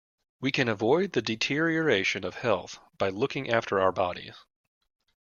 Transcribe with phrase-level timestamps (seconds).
[0.39, 4.33] We can avoid the deterioration of health by looking after our bodies.